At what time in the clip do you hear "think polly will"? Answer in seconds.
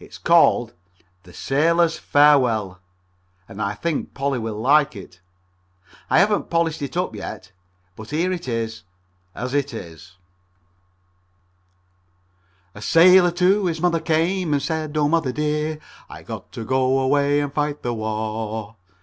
3.74-4.58